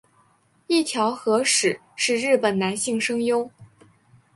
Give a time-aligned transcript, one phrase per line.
[0.65, 3.51] 一条和矢是日本男性声优。